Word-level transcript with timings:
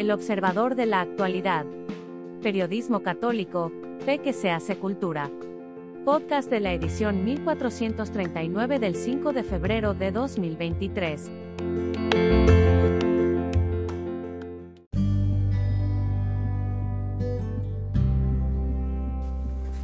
El 0.00 0.10
observador 0.12 0.76
de 0.76 0.86
la 0.86 1.02
actualidad. 1.02 1.66
Periodismo 2.42 3.02
católico, 3.02 3.70
fe 4.06 4.16
que 4.16 4.32
se 4.32 4.50
hace 4.50 4.76
cultura. 4.76 5.30
Podcast 6.06 6.48
de 6.48 6.60
la 6.60 6.72
edición 6.72 7.22
1439 7.22 8.78
del 8.78 8.94
5 8.94 9.34
de 9.34 9.44
febrero 9.44 9.92
de 9.92 10.10
2023. 10.10 11.30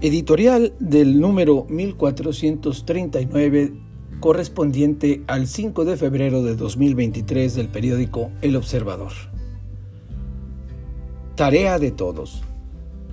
Editorial 0.00 0.72
del 0.78 1.20
número 1.20 1.66
1439 1.68 3.74
correspondiente 4.20 5.22
al 5.26 5.46
5 5.46 5.84
de 5.84 5.98
febrero 5.98 6.42
de 6.42 6.56
2023 6.56 7.54
del 7.54 7.68
periódico 7.68 8.30
El 8.40 8.56
Observador. 8.56 9.12
Tarea 11.36 11.78
de 11.78 11.90
todos. 11.90 12.42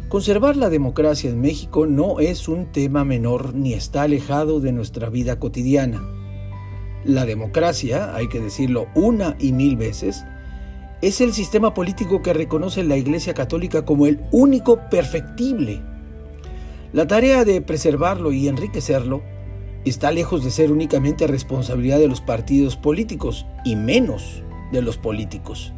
Conservar 0.08 0.56
la 0.56 0.70
democracia 0.70 1.30
en 1.30 1.42
México 1.42 1.86
no 1.86 2.22
es 2.22 2.48
un 2.48 2.72
tema 2.72 3.04
menor 3.04 3.54
ni 3.54 3.74
está 3.74 4.04
alejado 4.04 4.62
de 4.62 4.72
nuestra 4.72 5.10
vida 5.10 5.40
cotidiana. 5.40 6.02
La 7.04 7.26
democracia, 7.26 8.16
hay 8.16 8.30
que 8.30 8.40
decirlo 8.40 8.88
una 8.96 9.36
y 9.40 9.52
mil 9.52 9.76
veces, 9.76 10.24
es 11.02 11.20
el 11.20 11.34
sistema 11.34 11.74
político 11.74 12.22
que 12.22 12.32
reconoce 12.32 12.82
la 12.86 12.96
Iglesia 12.96 13.34
Católica 13.34 13.84
como 13.84 14.08
el 14.08 14.22
único 14.32 14.80
perfectible. 14.90 15.82
La 16.94 17.06
tarea 17.08 17.44
de 17.44 17.60
preservarlo 17.60 18.32
y 18.32 18.48
enriquecerlo 18.48 19.22
está 19.84 20.14
lejos 20.14 20.46
de 20.46 20.52
ser 20.52 20.72
únicamente 20.72 21.28
responsabilidad 21.28 22.00
de 22.00 22.08
los 22.08 22.22
partidos 22.22 22.78
políticos 22.78 23.46
y 23.66 23.76
menos 23.76 24.44
de 24.72 24.82
los 24.82 24.98
políticos. 24.98 25.74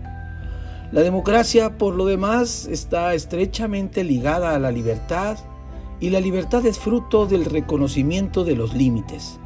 La 0.95 1.01
democracia, 1.01 1.77
por 1.77 1.93
lo 1.93 2.05
demás, 2.05 2.69
está 2.71 3.15
estrechamente 3.15 4.05
ligada 4.05 4.55
a 4.55 4.59
la 4.59 4.71
libertad 4.71 5.37
y 5.99 6.09
la 6.09 6.21
libertad 6.21 6.65
es 6.65 6.79
fruto 6.79 7.25
del 7.25 7.43
reconocimiento 7.43 8.45
de 8.45 8.55
los 8.55 8.73
límites. 8.73 9.37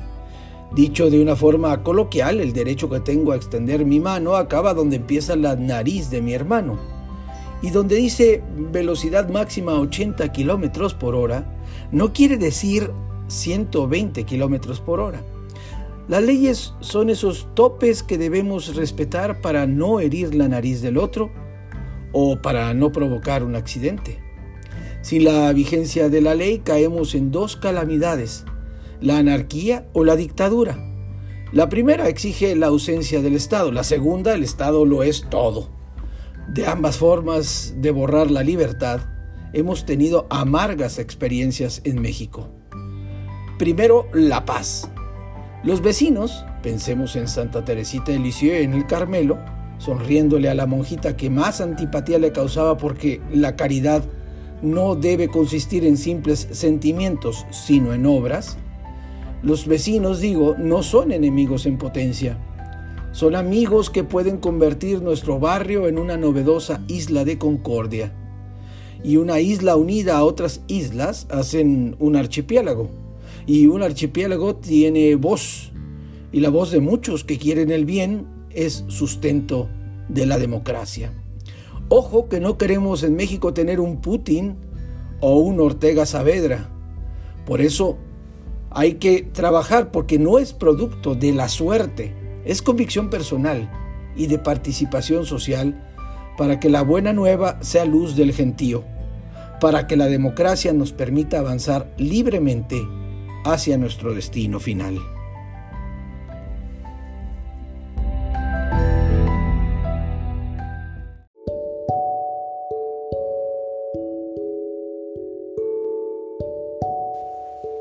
Dicho 0.76 1.10
de 1.10 1.20
una 1.20 1.36
forma 1.36 1.82
coloquial, 1.82 2.40
el 2.40 2.54
derecho 2.54 2.88
que 2.88 3.00
tengo 3.00 3.32
a 3.32 3.36
extender 3.36 3.84
mi 3.84 4.00
mano 4.00 4.36
acaba 4.36 4.76
donde 4.76 4.98
empieza 4.98 5.36
la 5.36 5.56
nariz 5.56 6.12
de 6.12 6.22
mi 6.22 6.36
hermano. 6.36 6.78
Y 7.64 7.72
donde 7.72 7.96
dice 7.96 8.44
velocidad 8.56 9.28
máxima 9.28 9.74
80 9.74 10.32
kilómetros 10.32 10.94
por 10.94 11.16
hora, 11.16 11.52
no 11.92 12.14
quiere 12.14 12.38
decir 12.38 12.92
120 13.26 14.24
kilómetros 14.24 14.82
por 14.82 15.00
hora. 15.00 15.24
Las 16.10 16.24
leyes 16.24 16.74
son 16.80 17.12
esos 17.12 17.48
topes 17.54 18.02
que 18.02 18.18
debemos 18.18 18.76
respetar 18.76 19.42
para 19.42 19.68
no 19.68 20.00
herir 20.00 20.34
la 20.34 20.48
nariz 20.48 20.82
del 20.82 20.98
otro 20.98 21.30
o 22.14 22.42
para 22.42 22.74
no 22.74 22.92
provocar 22.92 23.44
un 23.44 23.56
accidente. 23.56 24.18
Sin 25.04 25.24
la 25.24 25.54
vigencia 25.54 26.10
de 26.10 26.22
la 26.22 26.34
ley 26.34 26.62
caemos 26.66 27.14
en 27.14 27.30
dos 27.30 27.58
calamidades, 27.58 28.44
la 29.00 29.20
anarquía 29.20 29.88
o 29.94 30.04
la 30.04 30.16
dictadura. 30.16 30.84
La 31.52 31.70
primera 31.70 32.10
exige 32.10 32.56
la 32.56 32.68
ausencia 32.68 33.22
del 33.22 33.36
Estado, 33.36 33.72
la 33.72 33.84
segunda 33.84 34.34
el 34.34 34.44
Estado 34.44 34.88
lo 34.88 35.04
es 35.04 35.28
todo. 35.30 35.70
De 36.52 36.66
ambas 36.66 36.98
formas 36.98 37.76
de 37.78 37.92
borrar 37.92 38.32
la 38.32 38.42
libertad, 38.42 39.02
hemos 39.54 39.86
tenido 39.86 40.26
amargas 40.32 40.98
experiencias 40.98 41.82
en 41.84 42.02
México. 42.02 42.50
Primero, 43.60 44.08
la 44.12 44.44
paz. 44.46 44.90
Los 45.62 45.82
vecinos, 45.82 46.46
pensemos 46.64 47.18
en 47.18 47.28
Santa 47.28 47.66
Teresita 47.66 48.14
de 48.14 48.20
Lisieux 48.20 48.64
en 48.64 48.74
el 48.74 48.88
Carmelo, 48.88 49.38
sonriéndole 49.78 50.48
a 50.48 50.56
la 50.56 50.66
monjita 50.66 51.18
que 51.18 51.30
más 51.30 51.60
antipatía 51.60 52.18
le 52.18 52.32
causaba 52.32 52.78
porque 52.78 53.20
la 53.34 53.58
caridad 53.58 54.06
no 54.62 54.96
debe 54.96 55.28
consistir 55.28 55.84
en 55.84 55.98
simples 55.98 56.48
sentimientos, 56.52 57.46
sino 57.50 57.94
en 57.94 58.06
obras. 58.06 58.58
Los 59.44 59.68
vecinos, 59.68 60.22
digo, 60.22 60.56
no 60.58 60.82
son 60.82 61.12
enemigos 61.12 61.66
en 61.66 61.78
potencia. 61.78 62.38
Son 63.12 63.36
amigos 63.36 63.90
que 63.90 64.06
pueden 64.06 64.38
convertir 64.38 65.02
nuestro 65.02 65.40
barrio 65.40 65.90
en 65.90 66.00
una 66.00 66.16
novedosa 66.16 66.80
isla 66.88 67.26
de 67.26 67.38
concordia. 67.38 68.14
Y 69.04 69.18
una 69.18 69.42
isla 69.42 69.76
unida 69.76 70.20
a 70.20 70.24
otras 70.24 70.62
islas 70.68 71.28
hacen 71.30 71.98
un 72.00 72.16
archipiélago 72.16 73.09
y 73.46 73.68
un 73.68 73.84
archipiélago 73.84 74.56
tiene 74.56 75.16
voz, 75.16 75.72
y 76.32 76.40
la 76.40 76.50
voz 76.50 76.72
de 76.72 76.80
muchos 76.80 77.24
que 77.24 77.38
quieren 77.38 77.72
el 77.72 77.86
bien 77.86 78.28
es 78.52 78.86
sustento 78.88 79.70
de 80.08 80.26
la 80.26 80.38
democracia. 80.38 81.14
Ojo 81.90 82.30
que 82.30 82.40
no 82.40 82.58
queremos 82.58 83.04
en 83.04 83.16
México 83.16 83.54
tener 83.54 83.80
un 83.80 84.02
Putin 84.02 84.58
o 85.22 85.40
un 85.40 85.60
Ortega 85.60 86.06
Saavedra. 86.06 86.70
Por 87.46 87.62
eso 87.62 87.98
hay 88.70 88.96
que 88.96 89.24
trabajar 89.24 89.92
porque 89.92 90.20
no 90.20 90.38
es 90.38 90.54
producto 90.54 91.16
de 91.16 91.34
la 91.34 91.50
suerte, 91.50 92.14
es 92.46 92.62
convicción 92.62 93.10
personal 93.10 93.72
y 94.16 94.28
de 94.28 94.38
participación 94.38 95.26
social 95.26 95.84
para 96.38 96.60
que 96.60 96.70
la 96.70 96.84
buena 96.84 97.12
nueva 97.12 97.58
sea 97.62 97.86
luz 97.86 98.16
del 98.16 98.34
gentío, 98.34 98.84
para 99.60 99.88
que 99.88 99.98
la 99.98 100.06
democracia 100.06 100.74
nos 100.74 100.94
permita 100.94 101.40
avanzar 101.40 101.94
libremente 101.98 102.88
hacia 103.44 103.78
nuestro 103.78 104.14
destino 104.14 104.60
final. 104.60 104.98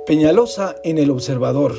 Peñalosa 0.06 0.76
en 0.84 0.96
el 0.96 1.10
Observador 1.10 1.74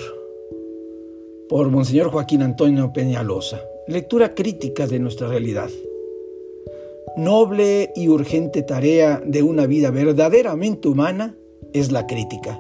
por 1.50 1.70
Monseñor 1.70 2.12
Joaquín 2.12 2.44
Antonio 2.44 2.94
Peñalosa. 2.94 3.60
Lectura 3.88 4.36
crítica 4.36 4.86
de 4.86 5.00
nuestra 5.00 5.28
realidad. 5.28 5.70
Noble 7.18 7.92
y 7.96 8.08
urgente 8.08 8.62
tarea 8.62 9.20
de 9.26 9.42
una 9.42 9.66
vida 9.66 9.90
verdaderamente 9.90 10.88
humana 10.88 11.36
es 11.74 11.92
la 11.92 12.06
crítica 12.06 12.60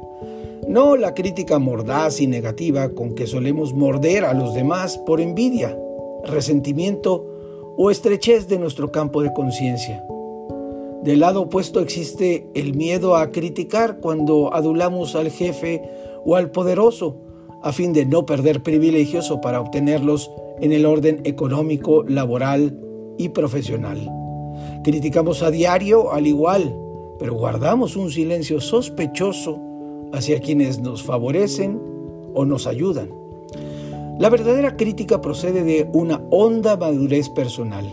no 0.69 0.95
la 0.95 1.15
crítica 1.15 1.57
mordaz 1.57 2.21
y 2.21 2.27
negativa 2.27 2.89
con 2.89 3.15
que 3.15 3.25
solemos 3.25 3.73
morder 3.73 4.23
a 4.23 4.35
los 4.35 4.53
demás 4.53 4.99
por 4.99 5.19
envidia, 5.19 5.75
resentimiento 6.23 7.25
o 7.75 7.89
estrechez 7.89 8.47
de 8.47 8.59
nuestro 8.59 8.91
campo 8.91 9.23
de 9.23 9.33
conciencia. 9.33 10.05
Del 11.01 11.21
lado 11.21 11.41
opuesto 11.41 11.79
existe 11.79 12.51
el 12.53 12.75
miedo 12.75 13.15
a 13.15 13.31
criticar 13.31 13.99
cuando 13.99 14.53
adulamos 14.53 15.15
al 15.15 15.31
jefe 15.31 15.81
o 16.23 16.35
al 16.35 16.51
poderoso 16.51 17.17
a 17.63 17.73
fin 17.73 17.91
de 17.91 18.05
no 18.05 18.27
perder 18.27 18.61
privilegios 18.61 19.31
o 19.31 19.41
para 19.41 19.61
obtenerlos 19.61 20.29
en 20.61 20.71
el 20.71 20.85
orden 20.85 21.21
económico, 21.23 22.03
laboral 22.03 22.79
y 23.17 23.29
profesional. 23.29 24.07
Criticamos 24.83 25.41
a 25.41 25.49
diario 25.49 26.13
al 26.13 26.27
igual, 26.27 26.75
pero 27.17 27.33
guardamos 27.33 27.95
un 27.95 28.11
silencio 28.11 28.61
sospechoso 28.61 29.68
hacia 30.13 30.39
quienes 30.39 30.79
nos 30.79 31.03
favorecen 31.03 31.79
o 32.33 32.45
nos 32.45 32.67
ayudan. 32.67 33.09
La 34.19 34.29
verdadera 34.29 34.75
crítica 34.75 35.21
procede 35.21 35.63
de 35.63 35.89
una 35.93 36.21
honda 36.29 36.75
madurez 36.75 37.29
personal. 37.29 37.85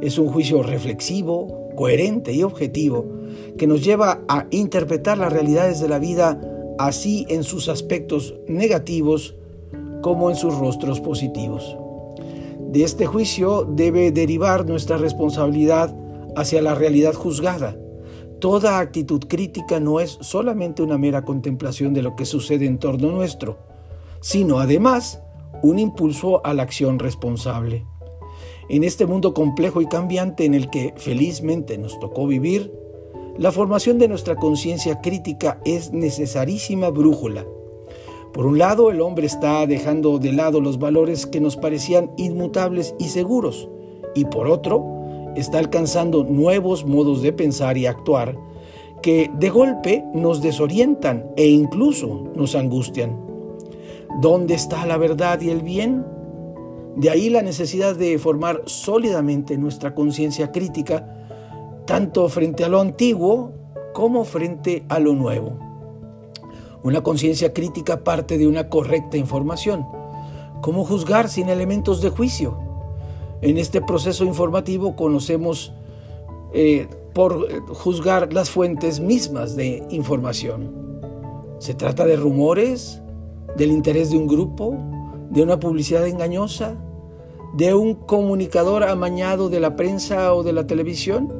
Es 0.00 0.18
un 0.18 0.28
juicio 0.28 0.62
reflexivo, 0.62 1.48
coherente 1.76 2.32
y 2.32 2.42
objetivo 2.42 3.04
que 3.58 3.66
nos 3.66 3.84
lleva 3.84 4.22
a 4.28 4.46
interpretar 4.50 5.18
las 5.18 5.32
realidades 5.32 5.80
de 5.80 5.88
la 5.88 5.98
vida 5.98 6.40
así 6.78 7.26
en 7.28 7.44
sus 7.44 7.68
aspectos 7.68 8.34
negativos 8.48 9.36
como 10.02 10.30
en 10.30 10.36
sus 10.36 10.56
rostros 10.56 11.00
positivos. 11.00 11.76
De 12.70 12.84
este 12.84 13.04
juicio 13.04 13.64
debe 13.64 14.12
derivar 14.12 14.66
nuestra 14.66 14.96
responsabilidad 14.96 15.94
hacia 16.36 16.62
la 16.62 16.74
realidad 16.74 17.14
juzgada, 17.14 17.76
Toda 18.40 18.78
actitud 18.78 19.24
crítica 19.28 19.80
no 19.80 20.00
es 20.00 20.16
solamente 20.22 20.82
una 20.82 20.96
mera 20.96 21.26
contemplación 21.26 21.92
de 21.92 22.00
lo 22.00 22.16
que 22.16 22.24
sucede 22.24 22.64
en 22.64 22.78
torno 22.78 23.10
nuestro, 23.10 23.58
sino 24.20 24.60
además 24.60 25.20
un 25.62 25.78
impulso 25.78 26.44
a 26.44 26.54
la 26.54 26.62
acción 26.62 26.98
responsable. 26.98 27.84
En 28.70 28.82
este 28.82 29.04
mundo 29.04 29.34
complejo 29.34 29.82
y 29.82 29.86
cambiante 29.86 30.46
en 30.46 30.54
el 30.54 30.70
que 30.70 30.94
felizmente 30.96 31.76
nos 31.76 32.00
tocó 32.00 32.26
vivir, 32.26 32.72
la 33.36 33.52
formación 33.52 33.98
de 33.98 34.08
nuestra 34.08 34.36
conciencia 34.36 35.02
crítica 35.02 35.60
es 35.66 35.92
necesarísima 35.92 36.88
brújula. 36.88 37.44
Por 38.32 38.46
un 38.46 38.56
lado, 38.56 38.90
el 38.90 39.02
hombre 39.02 39.26
está 39.26 39.66
dejando 39.66 40.18
de 40.18 40.32
lado 40.32 40.62
los 40.62 40.78
valores 40.78 41.26
que 41.26 41.40
nos 41.40 41.58
parecían 41.58 42.10
inmutables 42.16 42.94
y 42.98 43.08
seguros, 43.08 43.68
y 44.14 44.24
por 44.24 44.48
otro, 44.48 44.99
está 45.36 45.58
alcanzando 45.58 46.24
nuevos 46.24 46.84
modos 46.84 47.22
de 47.22 47.32
pensar 47.32 47.76
y 47.78 47.86
actuar 47.86 48.36
que 49.02 49.30
de 49.34 49.50
golpe 49.50 50.04
nos 50.14 50.42
desorientan 50.42 51.30
e 51.36 51.48
incluso 51.48 52.24
nos 52.34 52.54
angustian. 52.54 53.18
¿Dónde 54.20 54.54
está 54.54 54.84
la 54.86 54.98
verdad 54.98 55.40
y 55.40 55.50
el 55.50 55.62
bien? 55.62 56.04
De 56.96 57.08
ahí 57.10 57.30
la 57.30 57.42
necesidad 57.42 57.96
de 57.96 58.18
formar 58.18 58.62
sólidamente 58.66 59.56
nuestra 59.56 59.94
conciencia 59.94 60.52
crítica, 60.52 61.06
tanto 61.86 62.28
frente 62.28 62.64
a 62.64 62.68
lo 62.68 62.80
antiguo 62.80 63.52
como 63.94 64.24
frente 64.24 64.84
a 64.88 64.98
lo 64.98 65.14
nuevo. 65.14 65.58
Una 66.82 67.02
conciencia 67.02 67.52
crítica 67.52 68.04
parte 68.04 68.38
de 68.38 68.46
una 68.46 68.68
correcta 68.68 69.16
información. 69.16 69.86
¿Cómo 70.60 70.84
juzgar 70.84 71.28
sin 71.28 71.48
elementos 71.48 72.00
de 72.02 72.10
juicio? 72.10 72.69
En 73.42 73.56
este 73.56 73.80
proceso 73.80 74.24
informativo 74.24 74.96
conocemos 74.96 75.72
eh, 76.52 76.88
por 77.14 77.48
juzgar 77.74 78.32
las 78.32 78.50
fuentes 78.50 79.00
mismas 79.00 79.56
de 79.56 79.82
información. 79.90 81.00
¿Se 81.58 81.74
trata 81.74 82.04
de 82.06 82.16
rumores? 82.16 83.00
¿Del 83.56 83.70
interés 83.70 84.10
de 84.10 84.18
un 84.18 84.26
grupo? 84.26 84.76
¿De 85.30 85.42
una 85.42 85.58
publicidad 85.58 86.06
engañosa? 86.06 86.74
¿De 87.54 87.74
un 87.74 87.94
comunicador 87.94 88.84
amañado 88.84 89.48
de 89.48 89.60
la 89.60 89.74
prensa 89.74 90.34
o 90.34 90.42
de 90.42 90.52
la 90.52 90.66
televisión? 90.66 91.32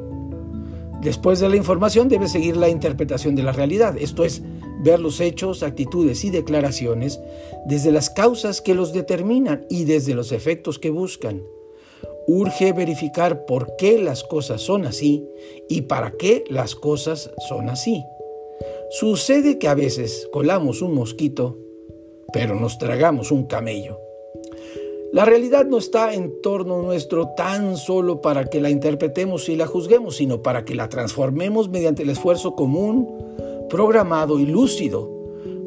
Después 1.01 1.39
de 1.39 1.49
la 1.49 1.55
información 1.55 2.09
debe 2.09 2.27
seguir 2.27 2.57
la 2.57 2.69
interpretación 2.69 3.35
de 3.35 3.43
la 3.43 3.51
realidad, 3.51 3.95
esto 3.97 4.23
es, 4.23 4.43
ver 4.83 4.99
los 4.99 5.19
hechos, 5.19 5.63
actitudes 5.63 6.23
y 6.23 6.29
declaraciones 6.29 7.19
desde 7.65 7.91
las 7.91 8.09
causas 8.09 8.61
que 8.61 8.75
los 8.75 8.93
determinan 8.93 9.65
y 9.69 9.85
desde 9.85 10.13
los 10.13 10.31
efectos 10.31 10.77
que 10.77 10.89
buscan. 10.89 11.41
Urge 12.27 12.73
verificar 12.73 13.45
por 13.45 13.75
qué 13.77 13.97
las 13.97 14.23
cosas 14.23 14.61
son 14.61 14.85
así 14.85 15.27
y 15.67 15.81
para 15.81 16.11
qué 16.11 16.43
las 16.49 16.75
cosas 16.75 17.31
son 17.49 17.69
así. 17.69 18.03
Sucede 18.91 19.57
que 19.57 19.67
a 19.67 19.73
veces 19.73 20.27
colamos 20.31 20.81
un 20.81 20.93
mosquito, 20.93 21.57
pero 22.31 22.55
nos 22.55 22.77
tragamos 22.77 23.31
un 23.31 23.45
camello. 23.45 23.97
La 25.13 25.25
realidad 25.25 25.65
no 25.65 25.77
está 25.77 26.13
en 26.13 26.41
torno 26.41 26.81
nuestro 26.81 27.29
tan 27.35 27.75
solo 27.75 28.21
para 28.21 28.45
que 28.45 28.61
la 28.61 28.69
interpretemos 28.69 29.49
y 29.49 29.57
la 29.57 29.67
juzguemos, 29.67 30.15
sino 30.15 30.41
para 30.41 30.63
que 30.63 30.75
la 30.75 30.87
transformemos 30.87 31.69
mediante 31.69 32.03
el 32.03 32.09
esfuerzo 32.09 32.55
común, 32.55 33.09
programado 33.69 34.39
y 34.39 34.45
lúcido, 34.45 35.09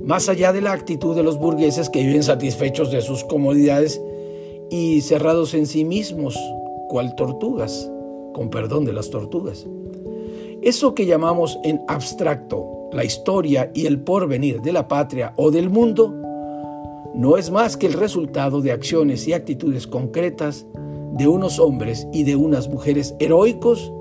más 0.03 0.29
allá 0.29 0.53
de 0.53 0.63
la 0.63 0.73
actitud 0.73 1.15
de 1.15 1.23
los 1.23 1.39
burgueses 1.39 1.91
que 1.91 2.03
viven 2.03 2.23
satisfechos 2.23 2.91
de 2.91 3.03
sus 3.03 3.25
comodidades 3.25 4.01
y 4.71 5.01
cerrados 5.01 5.55
en 5.55 5.67
sí 5.67 5.85
mismos, 5.85 6.37
cual 6.89 7.15
tortugas, 7.15 7.91
con 8.33 8.51
perdón 8.51 8.85
de 8.85 8.93
las 8.93 9.11
tortugas. 9.11 9.67
Eso 10.63 10.95
que 10.95 11.07
llamamos 11.07 11.59
en 11.63 11.83
abstracto 11.89 12.75
la 12.95 13.05
historia 13.05 13.71
y 13.75 13.87
el 13.87 14.01
porvenir 14.01 14.63
de 14.63 14.73
la 14.73 14.89
patria 14.89 15.35
o 15.37 15.51
del 15.51 15.69
mundo, 15.69 16.15
no 17.15 17.37
es 17.37 17.51
más 17.51 17.77
que 17.77 17.87
el 17.87 17.93
resultado 17.93 18.61
de 18.61 18.73
acciones 18.73 19.27
y 19.29 19.33
actitudes 19.33 19.87
concretas 19.87 20.67
de 21.13 21.29
unos 21.29 21.59
hombres 21.59 22.09
y 22.13 22.25
de 22.25 22.37
unas 22.37 22.69
mujeres 22.69 23.15
heroicos 23.19 23.93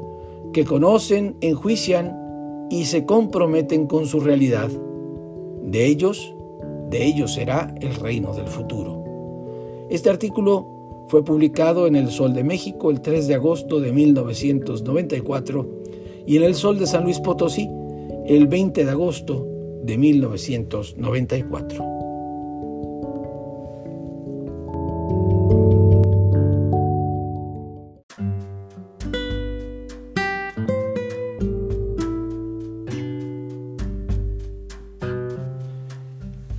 que 0.52 0.66
conocen, 0.66 1.36
enjuician 1.42 2.68
y 2.70 2.86
se 2.86 3.06
comprometen 3.06 3.88
con 3.88 4.06
su 4.06 4.20
realidad. 4.20 4.70
De 5.62 5.86
ellos, 5.86 6.34
de 6.90 7.06
ellos 7.06 7.34
será 7.34 7.74
el 7.82 7.96
reino 7.96 8.34
del 8.34 8.48
futuro. 8.48 9.03
Este 9.90 10.10
artículo 10.10 11.06
fue 11.10 11.24
publicado 11.24 11.88
en 11.88 11.96
El 11.96 12.10
Sol 12.10 12.34
de 12.34 12.44
México 12.44 12.90
el 12.90 13.02
3 13.02 13.28
de 13.28 13.36
agosto 13.36 13.80
de 13.80 13.92
1994 13.92 15.68
y 16.26 16.38
en 16.38 16.44
El 16.44 16.56
Sol 16.56 16.80
de 16.80 16.88
San 16.88 17.04
Luis 17.04 17.20
Potosí 17.20 17.70
el 18.26 18.48
20 18.48 18.86
de 18.86 18.92
agosto 18.92 19.46
de 19.84 19.98
1994. 19.98 21.94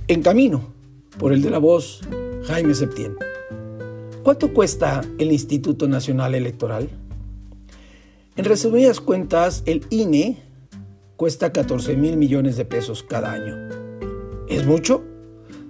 En 0.07 0.21
camino, 0.21 0.61
por 1.17 1.33
el 1.33 1.41
de 1.41 1.49
la 1.49 1.57
voz, 1.57 2.01
Jaime 2.47 2.75
Septién. 2.75 3.17
¿Cuánto 4.21 4.53
cuesta 4.53 5.01
el 5.17 5.31
Instituto 5.31 5.87
Nacional 5.87 6.35
Electoral? 6.35 6.89
En 8.35 8.45
resumidas 8.45 8.99
cuentas, 8.99 9.63
el 9.65 9.83
INE 9.89 10.37
cuesta 11.15 11.51
14 11.51 11.95
mil 11.97 12.17
millones 12.17 12.55
de 12.55 12.65
pesos 12.65 13.01
cada 13.01 13.31
año. 13.31 13.55
¿Es 14.47 14.63
mucho? 14.67 15.03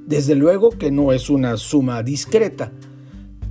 Desde 0.06 0.36
luego 0.36 0.72
que 0.72 0.92
no 0.92 1.13
es 1.13 1.30
una 1.30 1.56
suma 1.56 2.04
discreta, 2.04 2.74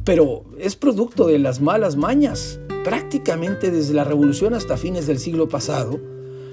pero 0.05 0.45
es 0.59 0.77
producto 0.77 1.27
de 1.27 1.39
las 1.39 1.63
malas 1.63 1.97
mañas. 1.97 2.61
Prácticamente 2.85 3.71
desde 3.71 3.95
la 3.95 4.05
revolución 4.05 4.53
hasta 4.53 4.77
fines 4.77 5.07
del 5.07 5.19
siglo 5.19 5.49
pasado, 5.49 5.99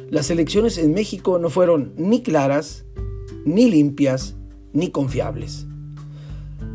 las 0.09 0.29
elecciones 0.31 0.77
en 0.77 0.93
México 0.93 1.37
no 1.37 1.49
fueron 1.49 1.93
ni 1.97 2.23
claras, 2.23 2.85
ni 3.43 3.69
limpias 3.69 4.35
ni 4.71 4.89
confiables. 4.89 5.67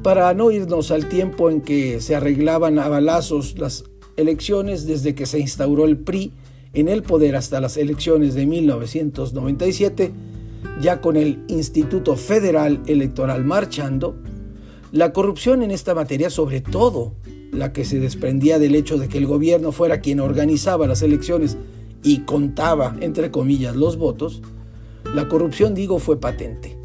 Para 0.02 0.32
no 0.34 0.50
irnos 0.50 0.90
al 0.90 1.08
tiempo 1.08 1.50
en 1.50 1.60
que 1.60 2.00
se 2.00 2.14
arreglaban 2.14 2.78
a 2.78 2.88
balazos 2.88 3.58
las 3.58 3.84
elecciones 4.16 4.86
desde 4.86 5.14
que 5.14 5.26
se 5.26 5.38
instauró 5.38 5.84
el 5.84 5.98
PRI 5.98 6.32
en 6.72 6.88
el 6.88 7.02
poder 7.02 7.36
hasta 7.36 7.60
las 7.60 7.76
elecciones 7.76 8.34
de 8.34 8.46
1997, 8.46 10.12
ya 10.80 11.00
con 11.00 11.16
el 11.16 11.42
Instituto 11.48 12.16
Federal 12.16 12.82
Electoral 12.86 13.44
marchando, 13.44 14.16
la 14.92 15.12
corrupción 15.12 15.62
en 15.62 15.70
esta 15.70 15.94
materia, 15.94 16.30
sobre 16.30 16.60
todo 16.60 17.14
la 17.50 17.72
que 17.72 17.84
se 17.84 17.98
desprendía 17.98 18.58
del 18.58 18.74
hecho 18.74 18.98
de 18.98 19.08
que 19.08 19.18
el 19.18 19.26
gobierno 19.26 19.72
fuera 19.72 20.00
quien 20.00 20.20
organizaba 20.20 20.86
las 20.86 21.02
elecciones 21.02 21.56
y 22.02 22.20
contaba, 22.20 22.96
entre 23.00 23.30
comillas, 23.30 23.74
los 23.74 23.96
votos, 23.96 24.42
la 25.14 25.28
corrupción, 25.28 25.74
digo, 25.74 25.98
fue 25.98 26.20
patente. 26.20 26.76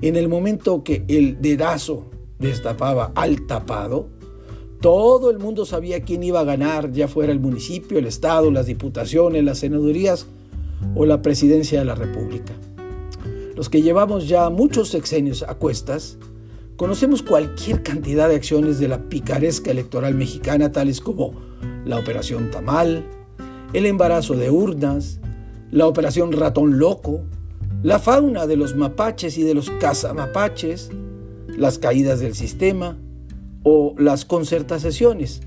En 0.00 0.16
el 0.16 0.28
momento 0.28 0.84
que 0.84 1.04
el 1.08 1.40
dedazo 1.40 2.10
destapaba 2.38 3.12
al 3.14 3.46
tapado, 3.46 4.08
todo 4.80 5.30
el 5.30 5.38
mundo 5.38 5.64
sabía 5.64 6.02
quién 6.02 6.22
iba 6.22 6.40
a 6.40 6.44
ganar, 6.44 6.92
ya 6.92 7.08
fuera 7.08 7.32
el 7.32 7.40
municipio, 7.40 7.98
el 7.98 8.04
Estado, 8.04 8.50
las 8.50 8.66
diputaciones, 8.66 9.42
las 9.42 9.58
senadurías 9.60 10.26
o 10.94 11.06
la 11.06 11.22
presidencia 11.22 11.78
de 11.78 11.86
la 11.86 11.94
República. 11.94 12.52
Los 13.56 13.70
que 13.70 13.82
llevamos 13.82 14.28
ya 14.28 14.50
muchos 14.50 14.90
sexenios 14.90 15.42
a 15.42 15.54
cuestas, 15.54 16.18
conocemos 16.76 17.22
cualquier 17.22 17.82
cantidad 17.82 18.28
de 18.28 18.34
acciones 18.34 18.78
de 18.78 18.88
la 18.88 19.08
picaresca 19.08 19.70
electoral 19.70 20.14
mexicana, 20.14 20.72
tales 20.72 21.00
como 21.00 21.32
la 21.86 21.98
Operación 21.98 22.50
Tamal, 22.50 23.04
el 23.72 23.86
embarazo 23.86 24.34
de 24.34 24.50
urnas, 24.50 25.18
la 25.70 25.86
Operación 25.86 26.32
Ratón 26.32 26.78
Loco, 26.78 27.22
la 27.82 27.98
fauna 27.98 28.46
de 28.46 28.56
los 28.56 28.76
mapaches 28.76 29.38
y 29.38 29.44
de 29.44 29.54
los 29.54 29.70
cazamapaches, 29.70 30.90
las 31.56 31.78
caídas 31.78 32.20
del 32.20 32.34
sistema 32.34 32.96
o 33.62 33.94
las 33.98 34.24
concertaciones 34.24 35.40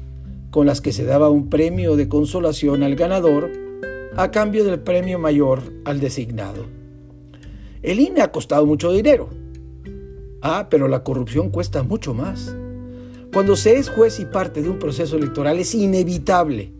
con 0.51 0.65
las 0.65 0.81
que 0.81 0.93
se 0.93 1.05
daba 1.05 1.29
un 1.29 1.49
premio 1.49 1.95
de 1.95 2.07
consolación 2.07 2.83
al 2.83 2.95
ganador 2.95 3.51
a 4.15 4.31
cambio 4.31 4.63
del 4.63 4.79
premio 4.79 5.19
mayor 5.19 5.61
al 5.85 5.99
designado. 5.99 6.65
El 7.83 7.99
INE 7.99 8.21
ha 8.21 8.31
costado 8.31 8.65
mucho 8.65 8.91
dinero. 8.91 9.29
Ah, 10.41 10.67
pero 10.69 10.87
la 10.87 11.03
corrupción 11.03 11.49
cuesta 11.49 11.83
mucho 11.83 12.13
más. 12.13 12.55
Cuando 13.33 13.55
se 13.55 13.77
es 13.77 13.89
juez 13.89 14.19
y 14.19 14.25
parte 14.25 14.61
de 14.61 14.69
un 14.69 14.79
proceso 14.79 15.17
electoral 15.17 15.59
es 15.59 15.75
inevitable 15.75 16.73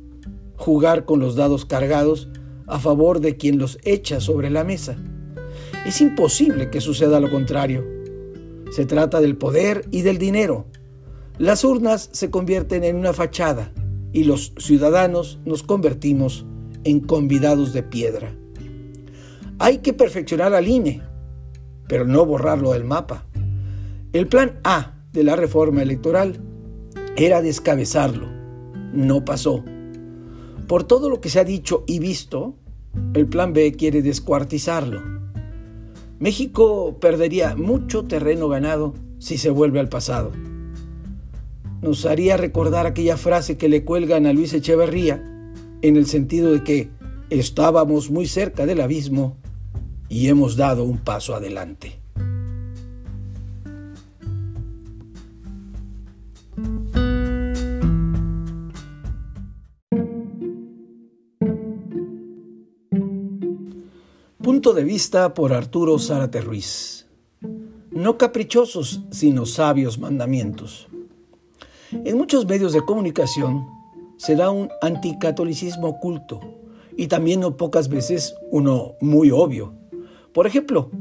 jugar 0.56 1.06
con 1.06 1.20
los 1.20 1.36
dados 1.36 1.66
cargados 1.66 2.30
a 2.66 2.80
favor 2.80 3.20
de 3.20 3.38
quien 3.38 3.60
los 3.60 3.78
echa 3.84 4.20
sobre 4.20 4.50
la 4.50 4.64
mesa. 4.64 4.98
Es 5.86 6.02
imposible 6.02 6.70
que 6.70 6.82
suceda 6.82 7.20
lo 7.20 7.30
contrario. 7.30 7.97
Se 8.72 8.86
trata 8.86 9.22
del 9.22 9.38
poder 9.38 9.86
y 9.92 10.02
del 10.02 10.18
dinero. 10.18 10.68
Las 11.38 11.64
urnas 11.64 12.10
se 12.12 12.30
convierten 12.30 12.84
en 12.84 12.96
una 12.96 13.14
fachada 13.14 13.72
y 14.12 14.24
los 14.24 14.54
ciudadanos 14.58 15.40
nos 15.46 15.64
convertimos 15.64 16.46
en 16.84 17.00
convidados 17.00 17.74
de 17.74 17.84
piedra. 17.84 18.36
Hay 19.60 19.80
que 19.80 19.94
perfeccionar 19.94 20.54
al 20.54 20.68
INE, 20.68 21.02
pero 21.88 22.06
no 22.06 22.26
borrarlo 22.26 22.74
del 22.74 22.84
mapa. 22.84 23.26
El 24.14 24.28
plan 24.28 24.60
A 24.64 24.96
de 25.14 25.24
la 25.24 25.36
reforma 25.36 25.82
electoral 25.82 26.40
era 27.16 27.42
descabezarlo. 27.42 28.28
No 28.94 29.26
pasó. 29.26 29.64
Por 30.68 30.84
todo 30.84 31.10
lo 31.10 31.22
que 31.22 31.30
se 31.30 31.40
ha 31.40 31.44
dicho 31.44 31.84
y 31.88 32.00
visto, 32.00 32.56
el 33.14 33.28
plan 33.28 33.54
B 33.54 33.72
quiere 33.74 34.02
descuartizarlo. 34.02 35.17
México 36.20 36.98
perdería 37.00 37.56
mucho 37.56 38.06
terreno 38.06 38.50
ganado 38.50 38.94
si 39.20 39.38
se 39.38 39.50
vuelve 39.50 39.80
al 39.80 39.90
pasado. 39.90 40.32
Nos 41.82 42.06
haría 42.06 42.38
recordar 42.38 42.88
aquella 42.88 43.18
frase 43.18 43.58
que 43.58 43.70
le 43.70 43.86
cuelgan 43.86 44.26
a 44.26 44.34
Luis 44.34 44.54
Echeverría 44.54 45.24
en 45.82 45.96
el 45.96 46.08
sentido 46.08 46.52
de 46.52 46.64
que 46.64 46.90
estábamos 47.30 48.10
muy 48.10 48.26
cerca 48.26 48.66
del 48.66 48.82
abismo 48.82 49.38
y 50.10 50.30
hemos 50.30 50.56
dado 50.56 50.84
un 50.84 50.98
paso 50.98 51.36
adelante. 51.36 52.00
De 64.74 64.84
vista 64.84 65.34
por 65.34 65.54
Arturo 65.54 65.98
Zárate 65.98 66.42
Ruiz. 66.42 67.08
No 67.90 68.18
caprichosos, 68.18 69.02
sino 69.12 69.46
sabios 69.46 69.98
mandamientos. 69.98 70.90
En 71.92 72.18
muchos 72.18 72.46
medios 72.46 72.74
de 72.74 72.84
comunicación 72.84 73.66
se 74.18 74.36
da 74.36 74.52
un 74.52 74.70
anticatolicismo 74.82 75.88
oculto 75.88 76.42
y 76.98 77.08
también 77.08 77.40
no 77.40 77.56
pocas 77.56 77.88
veces 77.88 78.36
uno 78.52 78.96
muy 79.00 79.32
obvio. 79.32 79.74
Por 80.34 80.46
ejemplo, 80.46 80.92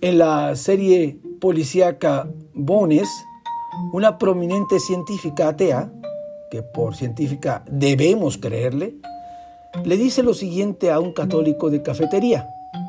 en 0.00 0.18
la 0.18 0.56
serie 0.56 1.20
policíaca 1.40 2.28
Bones, 2.52 3.08
una 3.92 4.18
prominente 4.18 4.80
científica 4.80 5.50
atea, 5.50 5.92
que 6.50 6.62
por 6.62 6.96
científica 6.96 7.64
debemos 7.70 8.38
creerle, 8.38 8.96
le 9.84 9.96
dice 9.96 10.24
lo 10.24 10.34
siguiente 10.34 10.90
a 10.90 10.98
un 10.98 11.12
católico 11.12 11.70
de 11.70 11.80
cafetería, 11.82 12.48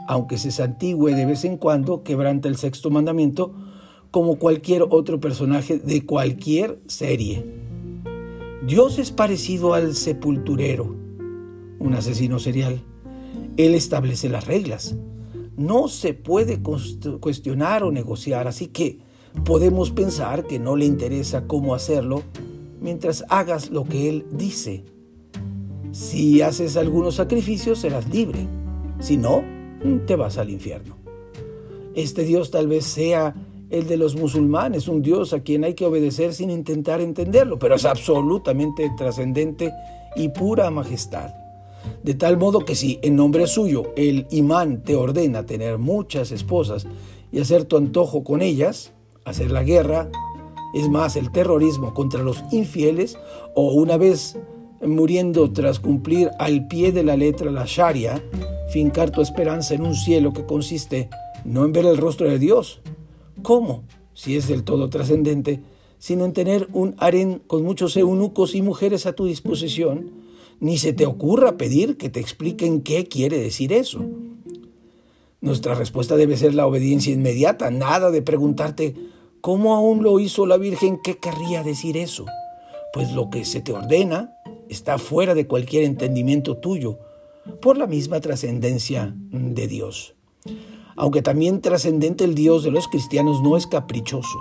aunque 0.09 0.39
se 0.39 0.49
santigüe 0.49 1.13
de 1.13 1.27
vez 1.27 1.45
en 1.45 1.57
cuando, 1.57 2.01
quebranta 2.01 2.47
el 2.47 2.57
sexto 2.57 2.89
mandamiento 2.89 3.53
como 4.09 4.39
cualquier 4.39 4.81
otro 4.89 5.19
personaje 5.19 5.77
de 5.77 6.03
cualquier 6.03 6.79
serie. 6.87 7.45
Dios 8.65 8.97
es 8.97 9.11
parecido 9.11 9.75
al 9.75 9.93
sepulturero, 9.93 10.95
un 11.77 11.93
asesino 11.93 12.39
serial. 12.39 12.81
Él 13.55 13.75
establece 13.75 14.29
las 14.29 14.47
reglas. 14.47 14.95
No 15.57 15.87
se 15.87 16.15
puede 16.15 16.59
cuestionar 17.19 17.83
o 17.83 17.91
negociar, 17.91 18.47
así 18.47 18.65
que 18.65 19.01
podemos 19.45 19.91
pensar 19.91 20.47
que 20.47 20.57
no 20.57 20.75
le 20.75 20.85
interesa 20.85 21.45
cómo 21.45 21.75
hacerlo 21.75 22.23
mientras 22.81 23.25
hagas 23.29 23.69
lo 23.69 23.83
que 23.83 24.09
Él 24.09 24.25
dice. 24.31 24.85
Si 25.91 26.41
haces 26.41 26.77
algunos 26.77 27.13
sacrificios 27.13 27.77
serás 27.77 28.09
libre, 28.09 28.47
si 28.99 29.15
no, 29.15 29.58
te 30.05 30.15
vas 30.15 30.37
al 30.37 30.49
infierno. 30.49 30.97
Este 31.95 32.23
Dios 32.23 32.51
tal 32.51 32.67
vez 32.67 32.85
sea 32.85 33.35
el 33.69 33.87
de 33.87 33.97
los 33.97 34.15
musulmanes, 34.15 34.87
un 34.87 35.01
Dios 35.01 35.33
a 35.33 35.41
quien 35.41 35.63
hay 35.63 35.73
que 35.73 35.85
obedecer 35.85 36.33
sin 36.33 36.49
intentar 36.49 37.01
entenderlo, 37.01 37.59
pero 37.59 37.75
es 37.75 37.85
absolutamente 37.85 38.91
trascendente 38.97 39.71
y 40.15 40.29
pura 40.29 40.69
majestad. 40.71 41.33
De 42.03 42.13
tal 42.13 42.37
modo 42.37 42.65
que 42.65 42.75
si 42.75 42.99
en 43.01 43.15
nombre 43.15 43.47
suyo 43.47 43.93
el 43.95 44.27
imán 44.31 44.83
te 44.83 44.95
ordena 44.95 45.45
tener 45.45 45.77
muchas 45.77 46.31
esposas 46.31 46.87
y 47.31 47.39
hacer 47.39 47.65
tu 47.65 47.77
antojo 47.77 48.23
con 48.23 48.41
ellas, 48.41 48.91
hacer 49.23 49.51
la 49.51 49.63
guerra, 49.63 50.09
es 50.73 50.89
más 50.89 51.15
el 51.15 51.31
terrorismo 51.31 51.93
contra 51.93 52.21
los 52.21 52.43
infieles, 52.51 53.17
o 53.55 53.73
una 53.73 53.97
vez 53.97 54.37
muriendo 54.81 55.51
tras 55.51 55.79
cumplir 55.79 56.31
al 56.39 56.67
pie 56.67 56.91
de 56.91 57.03
la 57.03 57.17
letra 57.17 57.51
la 57.51 57.65
Sharia, 57.65 58.23
fincar 58.69 59.11
tu 59.11 59.21
esperanza 59.21 59.73
en 59.73 59.81
un 59.81 59.95
cielo 59.95 60.31
que 60.33 60.45
consiste 60.45 61.09
no 61.43 61.65
en 61.65 61.71
ver 61.71 61.85
el 61.85 61.97
rostro 61.97 62.29
de 62.29 62.39
Dios, 62.39 62.81
¿cómo? 63.41 63.83
Si 64.13 64.35
es 64.35 64.47
del 64.47 64.63
todo 64.63 64.89
trascendente, 64.89 65.61
sino 65.97 66.25
en 66.25 66.33
tener 66.33 66.67
un 66.73 66.95
harén 66.97 67.41
con 67.47 67.63
muchos 67.63 67.97
eunucos 67.97 68.55
y 68.55 68.61
mujeres 68.61 69.05
a 69.05 69.13
tu 69.13 69.25
disposición, 69.25 70.11
ni 70.59 70.77
se 70.77 70.93
te 70.93 71.05
ocurra 71.05 71.57
pedir 71.57 71.97
que 71.97 72.09
te 72.09 72.19
expliquen 72.19 72.81
qué 72.81 73.05
quiere 73.05 73.37
decir 73.37 73.73
eso. 73.73 74.05
Nuestra 75.41 75.73
respuesta 75.73 76.17
debe 76.17 76.35
ser 76.35 76.53
la 76.53 76.67
obediencia 76.67 77.13
inmediata, 77.13 77.71
nada 77.71 78.11
de 78.11 78.21
preguntarte 78.21 78.95
cómo 79.41 79.75
aún 79.75 80.03
lo 80.03 80.19
hizo 80.19 80.45
la 80.45 80.57
Virgen, 80.57 80.99
qué 81.01 81.17
querría 81.17 81.63
decir 81.63 81.95
eso. 81.95 82.25
Pues 82.91 83.11
lo 83.13 83.29
que 83.29 83.45
se 83.45 83.61
te 83.61 83.71
ordena 83.71 84.35
está 84.67 84.97
fuera 84.97 85.33
de 85.33 85.47
cualquier 85.47 85.85
entendimiento 85.85 86.57
tuyo, 86.57 86.99
por 87.61 87.77
la 87.77 87.87
misma 87.87 88.19
trascendencia 88.19 89.13
de 89.15 89.67
Dios. 89.67 90.15
Aunque 90.95 91.21
también 91.21 91.61
trascendente 91.61 92.23
el 92.25 92.35
Dios 92.35 92.63
de 92.63 92.71
los 92.71 92.87
cristianos 92.87 93.41
no 93.41 93.55
es 93.55 93.67
caprichoso. 93.67 94.37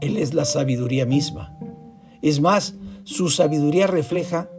Él 0.00 0.16
es 0.18 0.34
la 0.34 0.44
sabiduría 0.44 1.06
misma. 1.06 1.58
Es 2.20 2.40
más, 2.40 2.74
su 3.04 3.30
sabiduría 3.30 3.86
refleja 3.86 4.50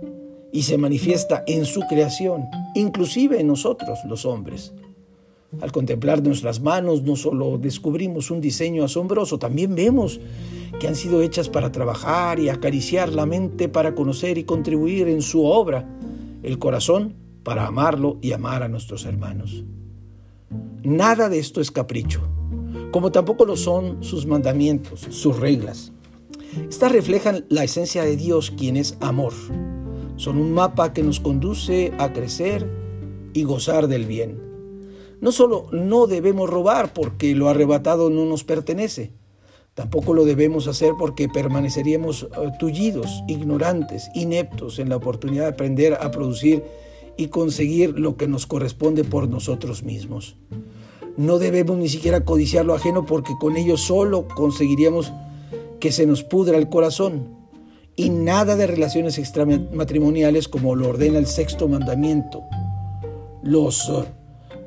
y 0.52 0.64
se 0.64 0.78
manifiesta 0.78 1.44
en 1.48 1.66
su 1.66 1.82
creación, 1.82 2.46
inclusive 2.76 3.40
en 3.40 3.48
nosotros 3.48 4.00
los 4.08 4.26
hombres. 4.26 4.74
Al 5.62 5.72
contemplar 5.72 6.22
nuestras 6.24 6.60
manos 6.60 7.04
no 7.04 7.16
solo 7.16 7.58
descubrimos 7.58 8.32
un 8.32 8.42
diseño 8.42 8.84
asombroso, 8.84 9.38
también 9.38 9.76
vemos 9.76 10.20
que 10.80 10.88
han 10.88 10.96
sido 10.96 11.22
hechas 11.22 11.50
para 11.50 11.72
trabajar 11.72 12.40
y 12.40 12.50
acariciar 12.50 13.10
la 13.10 13.26
mente 13.26 13.70
para 13.70 13.96
conocer 13.96 14.38
y 14.38 14.44
contribuir 14.44 15.08
en 15.08 15.22
su 15.22 15.46
obra, 15.46 15.88
el 16.44 16.60
corazón 16.60 17.25
para 17.46 17.68
amarlo 17.68 18.18
y 18.22 18.34
amar 18.34 18.64
a 18.64 18.68
nuestros 18.68 19.06
hermanos. 19.06 19.64
Nada 20.84 21.30
de 21.30 21.40
esto 21.40 21.62
es 21.62 21.72
capricho, 21.72 22.22
como 22.92 23.12
tampoco 23.12 23.46
lo 23.46 23.56
son 23.56 24.04
sus 24.04 24.26
mandamientos, 24.26 25.08
sus 25.12 25.40
reglas. 25.40 25.94
Estas 26.70 26.92
reflejan 26.92 27.46
la 27.50 27.64
esencia 27.64 28.04
de 28.04 28.18
Dios, 28.18 28.52
quien 28.52 28.76
es 28.78 28.98
amor. 29.00 29.32
Son 30.16 30.38
un 30.38 30.54
mapa 30.54 30.92
que 30.92 31.04
nos 31.04 31.20
conduce 31.20 31.94
a 32.00 32.14
crecer 32.14 32.68
y 33.34 33.44
gozar 33.44 33.88
del 33.88 34.06
bien. 34.06 34.42
No 35.22 35.32
solo 35.32 35.68
no 35.72 36.08
debemos 36.08 36.50
robar 36.50 36.94
porque 36.94 37.36
lo 37.36 37.48
arrebatado 37.48 38.10
no 38.10 38.26
nos 38.26 38.44
pertenece, 38.44 39.14
tampoco 39.76 40.16
lo 40.16 40.26
debemos 40.26 40.68
hacer 40.68 40.94
porque 40.98 41.30
permaneceríamos 41.30 42.24
eh, 42.24 42.52
tullidos, 42.60 43.24
ignorantes, 43.28 44.10
ineptos 44.16 44.80
en 44.80 44.90
la 44.90 44.96
oportunidad 44.96 45.44
de 45.44 45.50
aprender 45.50 45.94
a 45.94 46.10
producir 46.10 46.64
y 47.18 47.28
conseguir 47.28 48.00
lo 48.00 48.18
que 48.18 48.28
nos 48.28 48.46
corresponde 48.46 49.04
por 49.04 49.28
nosotros 49.28 49.84
mismos. 49.84 50.36
No 51.18 51.40
debemos 51.40 51.78
ni 51.78 51.88
siquiera 51.88 52.26
codiciar 52.26 52.66
lo 52.66 52.74
ajeno 52.74 53.06
porque 53.06 53.34
con 53.40 53.56
ello 53.56 53.78
solo 53.78 54.28
conseguiríamos 54.28 55.14
que 55.80 55.92
se 55.92 56.06
nos 56.06 56.24
pudra 56.24 56.58
el 56.58 56.70
corazón 56.70 57.36
y 57.96 58.10
nada 58.10 58.56
de 58.56 58.68
relaciones 58.68 59.18
extramatrimoniales 59.18 60.48
como 60.48 60.76
lo 60.76 60.90
ordena 60.90 61.18
el 61.18 61.28
sexto 61.28 61.68
mandamiento. 61.68 62.44
Los 63.44 63.90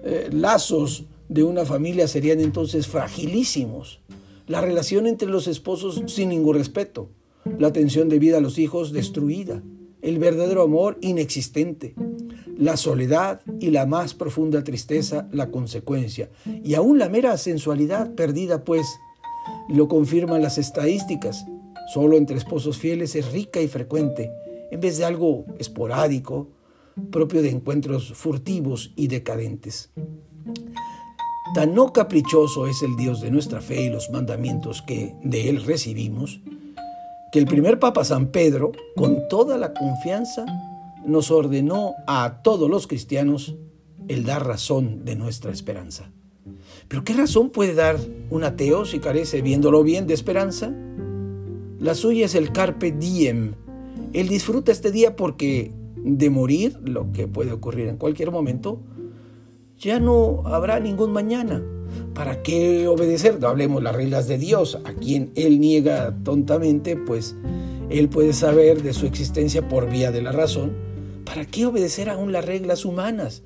eh, 0.05 0.28
lazos 0.33 1.05
de 1.28 1.43
una 1.43 1.67
familia 1.67 2.09
serían 2.09 2.40
entonces 2.40 2.87
fragilísimos. 2.87 4.00
La 4.47 4.62
relación 4.62 5.07
entre 5.07 5.28
los 5.28 5.47
esposos 5.47 6.02
sin 6.07 6.31
ningún 6.31 6.57
respeto. 6.57 7.11
La 7.59 7.69
atención 7.69 8.09
debida 8.09 8.38
a 8.38 8.40
los 8.40 8.59
hijos 8.59 8.93
destruida. 8.93 9.62
El 10.02 10.19
verdadero 10.19 10.62
amor 10.62 10.99
inexistente. 11.00 11.95
La 12.57 12.76
soledad 12.76 13.40
y 13.61 13.71
la 13.71 13.87
más 13.87 14.14
profunda 14.14 14.64
tristeza 14.64 15.28
la 15.33 15.50
consecuencia. 15.50 16.31
Y 16.64 16.75
aún 16.75 16.99
la 16.99 17.09
mera 17.09 17.37
sensualidad 17.37 18.14
perdida, 18.14 18.64
pues, 18.64 18.87
lo 19.69 19.88
confirman 19.88 20.43
las 20.43 20.59
estadísticas 20.59 21.47
solo 21.88 22.19
entre 22.19 22.37
esposos 22.37 22.76
fieles 22.76 23.17
es 23.17 23.33
rica 23.33 23.61
y 23.61 23.69
frecuente, 23.69 24.31
en 24.71 24.81
vez 24.81 24.99
de 24.99 25.07
algo 25.07 25.47
esporádico, 25.59 26.49
propio 27.11 27.40
de 27.40 27.50
encuentros 27.50 28.12
furtivos 28.12 28.93
y 28.95 29.09
decadentes. 29.09 29.90
Tan 31.55 31.75
no 31.75 31.93
caprichoso 31.95 32.67
es 32.67 32.83
el 32.83 32.95
Dios 32.97 33.23
de 33.23 33.31
nuestra 33.31 33.62
fe 33.62 33.85
y 33.85 33.88
los 33.88 34.11
mandamientos 34.11 34.83
que 34.83 35.14
de 35.23 35.49
Él 35.49 35.64
recibimos, 35.64 36.40
que 37.32 37.38
el 37.38 37.47
primer 37.47 37.78
Papa 37.78 38.04
San 38.04 38.28
Pedro, 38.28 38.73
con 38.97 39.28
toda 39.28 39.58
la 39.58 39.75
confianza, 39.75 40.47
nos 41.04 41.30
ordenó 41.30 41.94
a 42.06 42.42
todos 42.42 42.68
los 42.70 42.87
cristianos 42.87 43.54
el 44.08 44.25
dar 44.25 44.47
razón 44.47 45.04
de 45.04 45.16
nuestra 45.16 45.52
esperanza. 45.52 46.11
¿Pero 46.88 47.04
qué 47.04 47.12
razón 47.12 47.50
puede 47.50 47.75
dar 47.75 47.99
un 48.30 48.44
ateo 48.44 48.85
si 48.85 48.99
carece, 48.99 49.42
viéndolo 49.42 49.82
bien, 49.82 50.06
de 50.06 50.14
esperanza? 50.14 50.73
La 51.78 51.94
suya 51.94 52.25
es 52.25 52.35
el 52.35 52.52
carpe 52.52 52.92
diem. 52.92 53.54
Él 54.12 54.28
disfruta 54.28 54.73
este 54.73 54.90
día 54.90 55.14
porque 55.14 55.73
de 55.97 56.30
morir, 56.30 56.78
lo 56.82 57.12
que 57.12 57.28
puede 57.28 57.52
ocurrir 57.52 57.88
en 57.88 57.97
cualquier 57.97 58.30
momento, 58.30 58.80
ya 59.78 60.00
no 60.00 60.42
habrá 60.47 60.80
ningún 60.80 61.12
mañana. 61.12 61.62
¿Para 62.14 62.42
qué 62.42 62.88
obedecer? 62.88 63.38
No 63.40 63.49
hablemos 63.49 63.83
las 63.83 63.95
reglas 63.95 64.28
de 64.28 64.38
Dios, 64.38 64.78
a 64.85 64.92
quien 64.95 65.33
Él 65.35 65.61
niega 65.61 66.14
tontamente, 66.25 66.97
pues 66.97 67.37
Él 67.90 68.09
puede 68.09 68.33
saber 68.33 68.83
de 68.83 68.92
su 68.92 69.07
existencia 69.07 69.68
por 69.68 69.90
vía 69.90 70.11
de 70.11 70.23
la 70.23 70.33
razón. 70.33 70.73
¿Para 71.25 71.45
qué 71.45 71.66
obedecer 71.66 72.09
aún 72.09 72.33
las 72.33 72.45
reglas 72.45 72.85
humanas? 72.85 73.42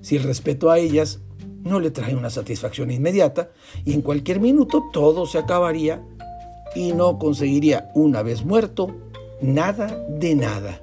Si 0.00 0.16
el 0.16 0.22
respeto 0.22 0.70
a 0.70 0.78
ellas 0.78 1.20
no 1.62 1.80
le 1.80 1.90
trae 1.90 2.16
una 2.16 2.30
satisfacción 2.30 2.90
inmediata 2.90 3.50
y 3.84 3.92
en 3.92 4.02
cualquier 4.02 4.40
minuto 4.40 4.84
todo 4.92 5.26
se 5.26 5.38
acabaría 5.38 6.02
y 6.74 6.92
no 6.92 7.18
conseguiría 7.18 7.90
una 7.94 8.22
vez 8.22 8.44
muerto 8.44 8.96
nada 9.40 10.02
de 10.08 10.34
nada. 10.34 10.80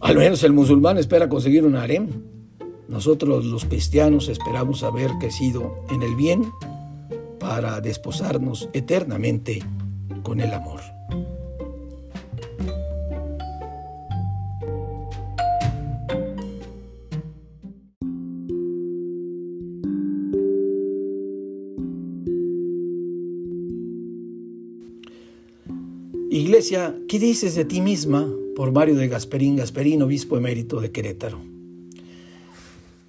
Al 0.00 0.16
menos 0.16 0.42
el 0.42 0.52
musulmán 0.52 0.98
espera 0.98 1.28
conseguir 1.28 1.64
un 1.64 1.76
harem. 1.76 2.08
Nosotros 2.88 3.44
los 3.44 3.64
cristianos 3.64 4.28
esperamos 4.28 4.82
haber 4.82 5.10
crecido 5.18 5.84
en 5.90 6.02
el 6.02 6.14
bien 6.14 6.52
para 7.38 7.80
desposarnos 7.80 8.68
eternamente 8.72 9.62
con 10.22 10.40
el 10.40 10.52
amor. 10.52 10.80
Iglesia, 26.30 26.98
¿qué 27.08 27.18
dices 27.18 27.54
de 27.56 27.66
ti 27.66 27.82
misma? 27.82 28.26
Por 28.56 28.72
Mario 28.72 28.94
de 28.94 29.06
Gasperín, 29.06 29.56
Gasperín, 29.56 30.00
obispo 30.00 30.38
emérito 30.38 30.80
de 30.80 30.90
Querétaro. 30.90 31.51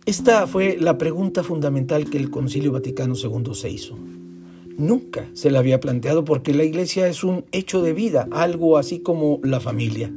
Esta 0.06 0.48
fue 0.48 0.76
la 0.78 0.98
pregunta 0.98 1.44
fundamental 1.44 2.10
que 2.10 2.18
el 2.18 2.30
Concilio 2.30 2.74
Vaticano 2.74 3.16
II 3.16 3.54
se 3.56 3.70
hizo. 3.70 3.98
Nunca 4.78 5.30
se 5.32 5.50
la 5.50 5.60
había 5.60 5.80
planteado 5.80 6.26
porque 6.26 6.54
la 6.54 6.66
iglesia 6.66 7.08
es 7.08 7.24
un 7.24 7.46
hecho 7.54 7.82
de 7.82 7.94
vida, 7.94 8.28
algo 8.32 8.78
así 8.78 9.00
como 9.00 9.40
la 9.44 9.62
familia. 9.62 10.12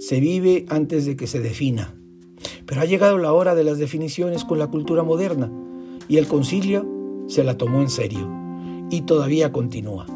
Se 0.00 0.18
vive 0.18 0.66
antes 0.68 1.06
de 1.06 1.14
que 1.14 1.28
se 1.28 1.38
defina. 1.38 1.94
Pero 2.66 2.80
ha 2.80 2.86
llegado 2.86 3.18
la 3.18 3.32
hora 3.32 3.54
de 3.54 3.62
las 3.62 3.78
definiciones 3.78 4.44
con 4.44 4.58
la 4.58 4.66
cultura 4.66 5.04
moderna 5.04 5.48
y 6.08 6.16
el 6.16 6.26
concilio 6.26 6.84
se 7.28 7.44
la 7.44 7.56
tomó 7.56 7.80
en 7.82 7.90
serio 7.90 8.28
y 8.90 9.02
todavía 9.02 9.52
continúa. 9.52 10.06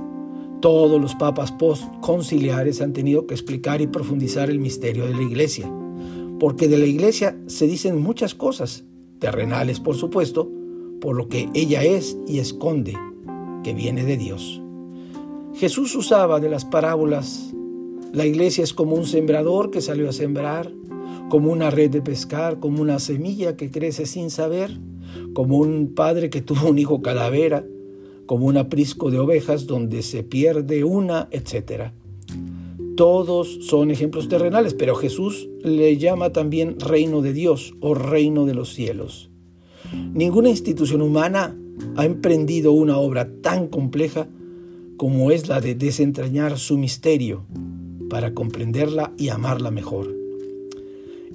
Todos 0.61 1.01
los 1.01 1.15
papas 1.15 1.53
post-conciliares 1.53 2.81
han 2.81 2.93
tenido 2.93 3.29
que 3.29 3.35
explicar 3.35 3.81
y 3.81 3.87
profundizar 3.87 4.51
el 4.51 4.59
misterio 4.59 5.07
de 5.07 5.15
la 5.15 5.23
iglesia, 5.23 5.71
porque 6.43 6.67
de 6.67 6.77
la 6.77 6.87
iglesia 6.87 7.39
se 7.47 7.69
dicen 7.69 8.03
muchas 8.03 8.35
cosas, 8.35 8.83
terrenales 9.21 9.79
por 9.79 9.95
supuesto, 9.95 10.51
por 11.01 11.15
lo 11.15 11.29
que 11.29 11.49
ella 11.55 11.85
es 11.85 12.19
y 12.27 12.41
esconde, 12.41 12.95
que 13.63 13.75
viene 13.75 14.05
de 14.05 14.17
Dios. 14.17 14.61
Jesús 15.55 15.95
usaba 15.95 16.41
de 16.41 16.49
las 16.49 16.65
parábolas, 16.65 17.55
la 18.13 18.27
iglesia 18.27 18.65
es 18.65 18.75
como 18.75 18.97
un 18.97 19.07
sembrador 19.07 19.71
que 19.71 19.81
salió 19.81 20.09
a 20.09 20.13
sembrar, 20.13 20.73
como 21.29 21.53
una 21.53 21.71
red 21.71 21.91
de 21.91 22.03
pescar, 22.03 22.59
como 22.59 22.83
una 22.83 22.99
semilla 22.99 23.57
que 23.57 23.71
crece 23.71 24.05
sin 24.05 24.29
saber, 24.29 24.81
como 25.35 25.59
un 25.59 25.95
padre 25.95 26.29
que 26.29 26.43
tuvo 26.43 26.71
un 26.71 26.79
hijo 26.81 27.03
calavera, 27.03 27.65
como 28.27 28.47
un 28.47 28.57
aprisco 28.57 29.13
de 29.13 29.21
ovejas 29.21 29.69
donde 29.69 30.03
se 30.03 30.25
pierde 30.25 30.83
una, 30.83 31.29
etc. 31.31 31.93
Todos 32.97 33.59
son 33.67 33.91
ejemplos 33.91 34.29
terrenales, 34.29 34.75
pero 34.75 34.95
Jesús 34.95 35.49
le 35.63 35.97
llama 35.97 36.31
también 36.31 36.79
reino 36.79 37.23
de 37.23 37.33
Dios 37.33 37.75
o 37.81 37.95
reino 37.95 38.45
de 38.45 38.55
los 38.55 38.73
cielos. 38.73 39.31
Ninguna 40.15 40.51
institución 40.51 41.03
humana 41.03 41.57
ha 41.97 42.05
emprendido 42.05 42.73
una 42.73 42.99
obra 42.99 43.29
tan 43.41 43.69
compleja 43.69 44.29
como 44.97 45.31
es 45.31 45.49
la 45.49 45.61
de 45.61 45.75
desentrañar 45.75 46.59
su 46.59 46.79
misterio 46.79 47.45
para 48.09 48.35
comprenderla 48.35 49.13
y 49.17 49.31
amarla 49.31 49.71
mejor. 49.71 50.15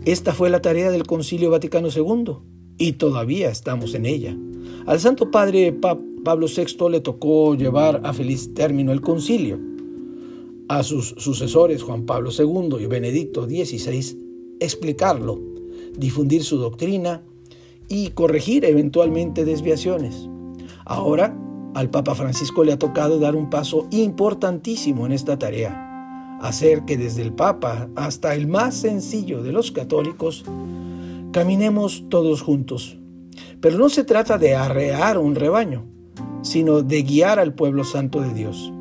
Esta 0.05 0.33
fue 0.33 0.49
la 0.49 0.61
tarea 0.61 0.91
del 0.91 1.07
Concilio 1.07 1.49
Vaticano 1.49 1.89
II 1.93 2.35
y 2.77 2.93
todavía 2.93 3.49
estamos 3.49 3.93
en 3.95 4.05
ella. 4.05 4.37
Al 4.85 4.99
Santo 4.99 5.31
Padre 5.31 5.73
Pablo 5.73 6.47
VI 6.47 6.89
le 6.89 7.01
tocó 7.01 7.55
llevar 7.55 8.01
a 8.03 8.13
feliz 8.13 8.53
término 8.53 8.91
el 8.91 9.01
concilio. 9.01 9.59
A 10.69 10.83
sus 10.83 11.15
sucesores 11.17 11.81
Juan 11.81 12.05
Pablo 12.05 12.29
II 12.37 12.77
y 12.79 12.87
Benedicto 12.87 13.45
XVI 13.45 14.17
explicarlo, 14.59 15.39
difundir 15.97 16.43
su 16.43 16.57
doctrina 16.57 17.23
y 17.87 18.09
corregir 18.09 18.65
eventualmente 18.65 19.45
desviaciones. 19.45 20.29
Ahora 20.85 21.37
al 21.73 21.89
Papa 21.89 22.15
Francisco 22.15 22.63
le 22.63 22.73
ha 22.73 22.79
tocado 22.79 23.19
dar 23.19 23.35
un 23.35 23.49
paso 23.49 23.87
importantísimo 23.91 25.05
en 25.05 25.11
esta 25.11 25.37
tarea, 25.37 26.39
hacer 26.41 26.85
que 26.85 26.97
desde 26.97 27.21
el 27.21 27.33
Papa 27.33 27.89
hasta 27.95 28.35
el 28.35 28.47
más 28.47 28.75
sencillo 28.75 29.43
de 29.43 29.51
los 29.51 29.71
católicos 29.71 30.43
caminemos 31.31 32.05
todos 32.09 32.41
juntos. 32.41 32.97
Pero 33.61 33.77
no 33.77 33.89
se 33.89 34.03
trata 34.03 34.37
de 34.37 34.55
arrear 34.55 35.17
un 35.17 35.35
rebaño, 35.35 35.85
sino 36.41 36.81
de 36.81 37.03
guiar 37.03 37.39
al 37.39 37.53
pueblo 37.53 37.83
santo 37.83 38.21
de 38.21 38.33
Dios, 38.33 38.73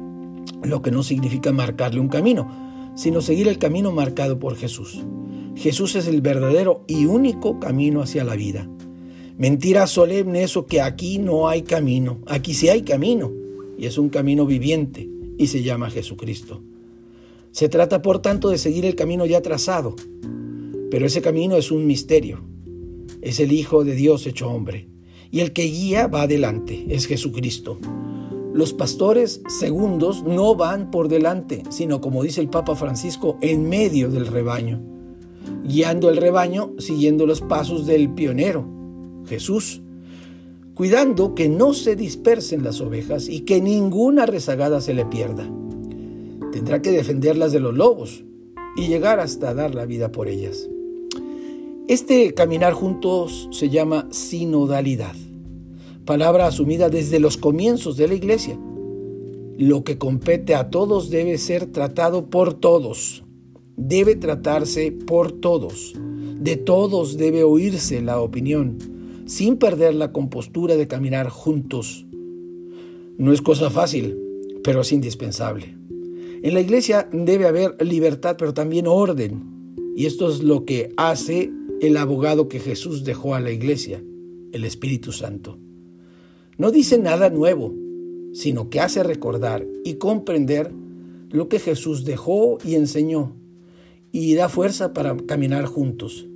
lo 0.67 0.83
que 0.83 0.91
no 0.91 1.03
significa 1.03 1.53
marcarle 1.53 2.01
un 2.01 2.09
camino, 2.09 2.93
sino 2.95 3.21
seguir 3.21 3.49
el 3.49 3.59
camino 3.59 3.93
marcado 3.93 4.39
por 4.39 4.57
Jesús. 4.57 5.05
Jesús 5.55 5.97
es 5.97 6.07
el 6.07 6.21
verdadero 6.21 6.85
y 6.87 7.07
único 7.07 7.59
camino 7.59 8.03
hacia 8.03 8.25
la 8.25 8.37
vida. 8.37 8.69
Mentira 9.39 9.87
solemne 9.87 10.43
eso 10.43 10.67
que 10.67 10.81
aquí 10.81 11.19
no 11.19 11.49
hay 11.49 11.63
camino, 11.63 12.19
aquí 12.27 12.55
sí 12.55 12.69
hay 12.69 12.83
camino, 12.83 13.33
y 13.79 13.87
es 13.87 13.99
un 13.99 14.09
camino 14.09 14.47
viviente, 14.47 15.09
y 15.39 15.47
se 15.49 15.63
llama 15.63 15.91
Jesucristo. 15.91 16.63
Se 17.53 17.69
trata, 17.69 18.03
por 18.03 18.21
tanto, 18.21 18.51
de 18.51 18.59
seguir 18.59 18.85
el 18.85 18.95
camino 18.95 19.27
ya 19.27 19.41
trazado, 19.43 19.97
pero 20.91 21.07
ese 21.07 21.21
camino 21.21 21.57
es 21.57 21.71
un 21.71 21.87
misterio. 21.87 22.41
Es 23.23 23.41
el 23.41 23.53
Hijo 23.53 23.85
de 23.85 23.95
Dios 23.95 24.27
hecho 24.27 24.49
hombre. 24.49 24.89
Y 25.31 25.41
el 25.41 25.53
que 25.53 25.65
guía 25.65 26.07
va 26.07 26.23
adelante, 26.23 26.87
es 26.89 27.07
Jesucristo. 27.07 27.79
Los 28.57 28.73
pastores 28.73 29.43
segundos 29.49 30.25
no 30.25 30.55
van 30.57 30.91
por 30.91 31.09
delante, 31.09 31.63
sino 31.69 32.01
como 32.01 32.23
dice 32.23 32.41
el 32.41 32.49
Papa 32.49 32.75
Francisco, 32.75 33.37
en 33.43 33.69
medio 33.69 34.09
del 34.09 34.27
rebaño, 34.27 34.81
guiando 35.63 36.09
el 36.09 36.17
rebaño 36.17 36.73
siguiendo 36.79 37.27
los 37.27 37.43
pasos 37.43 37.85
del 37.85 38.15
pionero, 38.15 38.67
Jesús, 39.27 39.83
cuidando 40.73 41.35
que 41.35 41.51
no 41.51 41.75
se 41.75 41.97
dispersen 41.97 42.65
las 42.65 42.81
ovejas 42.81 43.29
y 43.29 43.41
que 43.41 43.61
ninguna 43.61 44.25
rezagada 44.25 44.81
se 44.81 44.95
le 44.95 45.05
pierda. 45.05 45.47
Tendrá 46.51 46.81
que 46.81 46.93
defenderlas 46.93 47.53
de 47.53 47.61
los 47.61 47.75
lobos 47.75 48.25
y 48.75 48.89
llegar 48.89 49.21
hasta 49.21 49.53
dar 49.53 49.75
la 49.75 49.85
vida 49.85 50.13
por 50.13 50.29
ellas. 50.29 50.67
Este 51.89 52.33
caminar 52.33 52.73
juntos 52.73 53.51
se 53.53 53.69
llama 53.69 54.09
sinodalidad, 54.11 55.15
palabra 56.07 56.47
asumida 56.47 56.89
desde 56.89 57.21
los 57.21 57.37
comienzos 57.37 57.97
de 57.97 58.09
la 58.09 58.15
iglesia. 58.15 58.59
Lo 59.59 59.85
que 59.85 59.99
compete 59.99 60.55
a 60.55 60.71
todos 60.71 61.11
debe 61.11 61.37
ser 61.37 61.67
tratado 61.67 62.31
por 62.31 62.55
todos, 62.55 63.25
debe 63.77 64.15
tratarse 64.15 64.93
por 64.93 65.33
todos, 65.33 65.95
de 66.41 66.57
todos 66.57 67.17
debe 67.17 67.43
oírse 67.43 68.01
la 68.01 68.21
opinión, 68.21 68.79
sin 69.27 69.57
perder 69.57 69.95
la 69.95 70.13
compostura 70.13 70.77
de 70.77 70.87
caminar 70.87 71.29
juntos. 71.29 72.07
No 73.19 73.33
es 73.33 73.43
cosa 73.43 73.71
fácil, 73.71 74.17
pero 74.63 74.83
es 74.83 74.93
indispensable. 74.93 75.77
En 76.43 76.55
la 76.55 76.61
iglesia 76.61 77.09
debe 77.13 77.47
haber 77.47 77.77
libertad, 77.85 78.37
pero 78.39 78.55
también 78.55 78.87
orden, 78.87 79.75
y 79.97 80.07
esto 80.07 80.31
es 80.31 80.43
lo 80.43 80.65
que 80.65 80.93
hace 80.97 81.51
el 81.81 81.97
abogado 81.97 82.49
que 82.49 82.61
Jesús 82.61 83.03
dejó 83.03 83.35
a 83.35 83.41
la 83.41 83.51
iglesia, 83.51 84.05
el 84.53 84.65
Espíritu 84.65 85.11
Santo. 85.11 85.59
No 86.59 86.71
dice 86.71 86.97
nada 86.97 87.29
nuevo, 87.29 87.75
sino 88.33 88.71
que 88.71 88.81
hace 88.81 89.03
recordar 89.03 89.67
y 89.85 89.95
comprender 89.95 90.73
lo 91.31 91.49
que 91.49 91.59
Jesús 91.59 92.07
dejó 92.07 92.57
y 92.65 92.77
enseñó 92.77 93.35
y 94.11 94.35
da 94.35 94.49
fuerza 94.49 94.95
para 94.95 95.15
caminar 95.27 95.67
juntos. 95.67 96.27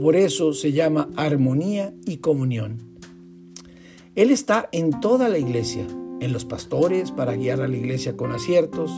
Por 0.00 0.16
eso 0.16 0.54
se 0.54 0.72
llama 0.72 1.10
armonía 1.16 1.92
y 2.06 2.18
comunión. 2.18 2.78
Él 4.14 4.30
está 4.30 4.70
en 4.72 5.00
toda 5.00 5.28
la 5.28 5.38
iglesia, 5.38 5.86
en 6.20 6.32
los 6.32 6.46
pastores 6.46 7.10
para 7.10 7.36
guiar 7.36 7.60
a 7.60 7.68
la 7.68 7.76
iglesia 7.76 8.16
con 8.16 8.32
aciertos, 8.32 8.90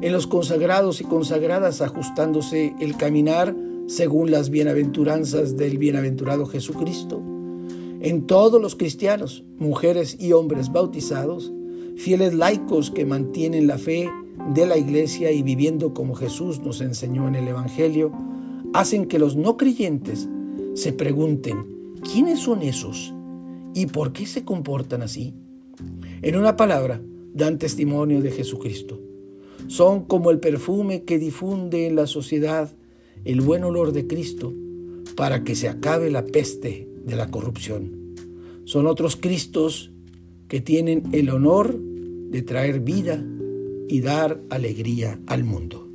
en 0.00 0.12
los 0.12 0.28
consagrados 0.28 1.00
y 1.00 1.04
consagradas 1.04 1.80
ajustándose 1.80 2.74
el 2.80 2.96
caminar 2.96 3.56
según 3.88 4.30
las 4.30 4.50
bienaventuranzas 4.50 5.56
del 5.56 5.78
bienaventurado 5.78 6.46
Jesucristo, 6.46 7.20
en 8.04 8.26
todos 8.26 8.60
los 8.60 8.76
cristianos, 8.76 9.44
mujeres 9.58 10.18
y 10.20 10.32
hombres 10.32 10.70
bautizados, 10.70 11.50
fieles 11.96 12.34
laicos 12.34 12.90
que 12.90 13.06
mantienen 13.06 13.66
la 13.66 13.78
fe 13.78 14.10
de 14.52 14.66
la 14.66 14.76
iglesia 14.76 15.32
y 15.32 15.42
viviendo 15.42 15.94
como 15.94 16.14
Jesús 16.14 16.60
nos 16.60 16.82
enseñó 16.82 17.26
en 17.28 17.34
el 17.34 17.48
Evangelio, 17.48 18.12
hacen 18.74 19.06
que 19.06 19.18
los 19.18 19.36
no 19.36 19.56
creyentes 19.56 20.28
se 20.74 20.92
pregunten, 20.92 21.94
¿quiénes 22.02 22.40
son 22.40 22.60
esos? 22.60 23.14
¿Y 23.72 23.86
por 23.86 24.12
qué 24.12 24.26
se 24.26 24.44
comportan 24.44 25.00
así? 25.00 25.32
En 26.20 26.36
una 26.36 26.56
palabra, 26.56 27.00
dan 27.32 27.58
testimonio 27.58 28.20
de 28.20 28.32
Jesucristo. 28.32 29.00
Son 29.66 30.04
como 30.04 30.30
el 30.30 30.40
perfume 30.40 31.04
que 31.04 31.18
difunde 31.18 31.86
en 31.86 31.96
la 31.96 32.06
sociedad 32.06 32.70
el 33.24 33.40
buen 33.40 33.64
olor 33.64 33.92
de 33.92 34.06
Cristo 34.06 34.52
para 35.16 35.42
que 35.42 35.54
se 35.54 35.70
acabe 35.70 36.10
la 36.10 36.26
peste 36.26 36.92
de 37.04 37.16
la 37.16 37.30
corrupción. 37.30 38.14
Son 38.64 38.86
otros 38.86 39.16
Cristos 39.16 39.90
que 40.48 40.60
tienen 40.60 41.04
el 41.12 41.30
honor 41.30 41.78
de 41.78 42.42
traer 42.42 42.80
vida 42.80 43.24
y 43.88 44.00
dar 44.00 44.40
alegría 44.50 45.20
al 45.26 45.44
mundo. 45.44 45.88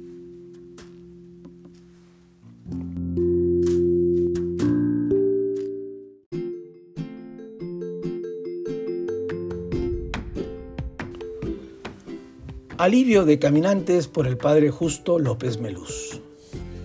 Alivio 12.78 13.26
de 13.26 13.40
caminantes 13.40 14.08
por 14.08 14.26
el 14.26 14.38
Padre 14.38 14.70
Justo 14.70 15.20
López 15.20 15.60
Melús 15.60 16.22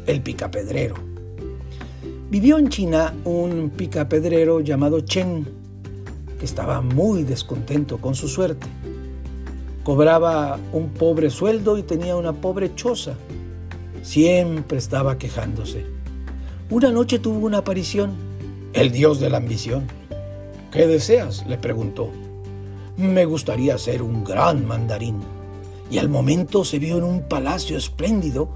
el 0.06 0.22
picapedrero. 0.22 1.13
Vivió 2.34 2.58
en 2.58 2.68
China 2.68 3.14
un 3.24 3.70
picapedrero 3.70 4.58
llamado 4.58 4.98
Chen, 5.02 5.46
que 6.36 6.44
estaba 6.44 6.80
muy 6.80 7.22
descontento 7.22 7.98
con 7.98 8.16
su 8.16 8.26
suerte. 8.26 8.66
Cobraba 9.84 10.58
un 10.72 10.88
pobre 10.88 11.30
sueldo 11.30 11.78
y 11.78 11.84
tenía 11.84 12.16
una 12.16 12.32
pobre 12.32 12.74
choza. 12.74 13.14
Siempre 14.02 14.78
estaba 14.78 15.16
quejándose. 15.16 15.86
Una 16.70 16.90
noche 16.90 17.20
tuvo 17.20 17.46
una 17.46 17.58
aparición, 17.58 18.14
el 18.72 18.90
dios 18.90 19.20
de 19.20 19.30
la 19.30 19.36
ambición. 19.36 19.84
¿Qué 20.72 20.88
deseas? 20.88 21.46
le 21.46 21.56
preguntó. 21.56 22.10
Me 22.96 23.26
gustaría 23.26 23.78
ser 23.78 24.02
un 24.02 24.24
gran 24.24 24.66
mandarín. 24.66 25.20
Y 25.88 25.98
al 25.98 26.08
momento 26.08 26.64
se 26.64 26.80
vio 26.80 26.98
en 26.98 27.04
un 27.04 27.28
palacio 27.28 27.76
espléndido, 27.76 28.48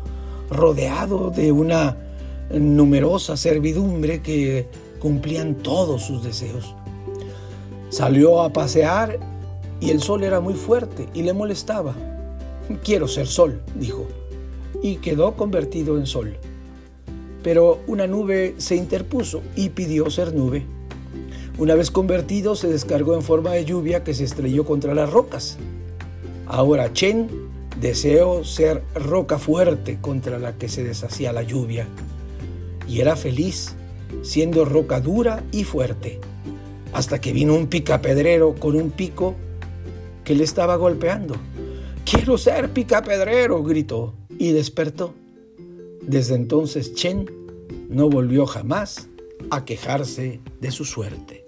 rodeado 0.50 1.30
de 1.30 1.52
una 1.52 2.07
numerosa 2.50 3.37
servidumbre 3.37 4.22
que 4.22 4.66
cumplían 4.98 5.54
todos 5.56 6.02
sus 6.02 6.22
deseos. 6.22 6.74
Salió 7.90 8.42
a 8.42 8.52
pasear 8.52 9.18
y 9.80 9.90
el 9.90 10.02
sol 10.02 10.24
era 10.24 10.40
muy 10.40 10.54
fuerte 10.54 11.08
y 11.14 11.22
le 11.22 11.32
molestaba. 11.32 11.94
Quiero 12.84 13.08
ser 13.08 13.26
sol, 13.26 13.62
dijo, 13.74 14.06
y 14.82 14.96
quedó 14.96 15.34
convertido 15.37 15.98
en 15.98 16.06
sol. 16.06 16.37
Pero 17.42 17.80
una 17.87 18.06
nube 18.06 18.54
se 18.58 18.76
interpuso 18.76 19.42
y 19.56 19.70
pidió 19.70 20.11
ser 20.11 20.34
nube. 20.34 20.66
Una 21.56 21.74
vez 21.74 21.90
convertido 21.90 22.56
se 22.56 22.68
descargó 22.68 23.14
en 23.14 23.22
forma 23.22 23.52
de 23.52 23.64
lluvia 23.64 24.04
que 24.04 24.14
se 24.14 24.24
estrelló 24.24 24.64
contra 24.64 24.94
las 24.94 25.11
rocas. 25.11 25.56
Ahora 26.46 26.92
Chen 26.92 27.28
deseó 27.80 28.44
ser 28.44 28.82
roca 28.94 29.38
fuerte 29.38 29.98
contra 30.00 30.38
la 30.38 30.56
que 30.56 30.68
se 30.68 30.84
deshacía 30.84 31.32
la 31.32 31.42
lluvia. 31.42 31.87
Y 32.88 33.01
era 33.01 33.16
feliz, 33.16 33.74
siendo 34.22 34.64
roca 34.64 35.01
dura 35.01 35.44
y 35.53 35.64
fuerte 35.64 36.20
hasta 36.92 37.20
que 37.20 37.33
vino 37.33 37.55
un 37.55 37.66
picapedrero 37.66 38.55
con 38.55 38.77
un 38.77 38.90
pico 38.90 39.37
que 40.24 40.35
le 40.35 40.44
estaba 40.44 40.77
golpeando. 40.77 41.37
Quiero 42.05 42.38
ser 42.38 42.70
picapedrero, 42.70 43.62
gritó 43.62 44.14
y 44.38 44.53
despertó. 44.53 45.14
Desde 46.03 46.35
entonces 46.35 46.94
Chen 46.94 47.31
no 47.88 48.09
volvió 48.09 48.46
jamás 48.46 49.09
a 49.51 49.64
quejarse 49.64 50.40
de 50.61 50.70
su 50.70 50.85
suerte. 50.85 51.47